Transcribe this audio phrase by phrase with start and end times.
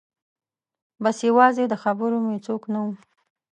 [1.03, 2.87] بس یوازې د خبرو مې څوک نه و